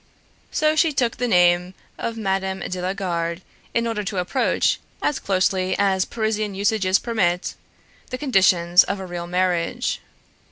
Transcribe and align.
So 0.49 0.75
she 0.75 0.93
took 0.93 1.17
the 1.17 1.27
name 1.27 1.75
of 1.99 2.17
Mme. 2.17 2.67
de 2.67 2.81
la 2.81 2.93
Garde, 2.93 3.43
in 3.71 3.85
order 3.85 4.03
to 4.05 4.17
approach, 4.17 4.79
as 4.99 5.19
closely 5.19 5.75
as 5.77 6.05
Parisian 6.05 6.55
usages 6.55 6.97
permit, 6.97 7.53
the 8.09 8.17
conditions 8.17 8.83
of 8.83 8.99
a 8.99 9.05
real 9.05 9.27
marriage. 9.27 10.01